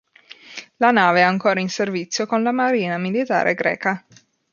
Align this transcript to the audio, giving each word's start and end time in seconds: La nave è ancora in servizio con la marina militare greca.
La 0.77 0.89
nave 0.89 1.19
è 1.19 1.21
ancora 1.21 1.59
in 1.59 1.69
servizio 1.69 2.25
con 2.25 2.41
la 2.41 2.51
marina 2.51 2.97
militare 2.97 3.53
greca. 3.53 4.03